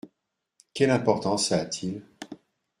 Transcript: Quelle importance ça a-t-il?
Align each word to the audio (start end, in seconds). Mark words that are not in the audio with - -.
Quelle 0.73 0.89
importance 0.89 1.49
ça 1.49 1.59
a-t-il? 1.61 2.01